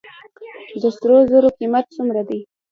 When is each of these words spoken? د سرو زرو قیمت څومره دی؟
د 0.81 0.83
سرو 0.97 1.17
زرو 1.31 1.49
قیمت 1.57 1.85
څومره 1.95 2.21
دی؟ 2.29 2.39